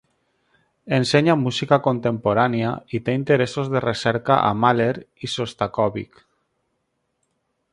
[0.97, 4.91] Ensenya música contemporània i té interessos de recerca a Mahler
[5.27, 6.25] i Shostakovich.